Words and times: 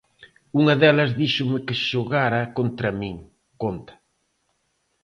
"Unha 0.59 0.73
delas 0.81 1.11
díxome 1.19 1.57
que 1.65 1.75
xogara 1.87 2.41
contra 2.57 2.89
min", 2.99 3.15
conta. 3.61 3.93